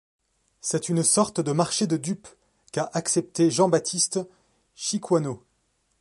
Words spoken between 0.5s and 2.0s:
C'est une sorte de marché de